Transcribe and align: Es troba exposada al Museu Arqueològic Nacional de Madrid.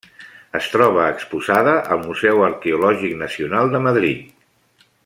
Es 0.59 0.69
troba 0.75 1.03
exposada 1.17 1.75
al 1.97 2.01
Museu 2.07 2.43
Arqueològic 2.49 3.17
Nacional 3.23 3.73
de 3.77 3.87
Madrid. 3.91 4.37